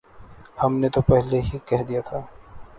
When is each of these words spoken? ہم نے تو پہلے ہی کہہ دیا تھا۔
ہم 0.63 0.71
نے 0.79 0.89
تو 0.89 1.01
پہلے 1.01 1.39
ہی 1.41 1.57
کہہ 1.67 1.83
دیا 1.87 2.01
تھا۔ 2.01 2.19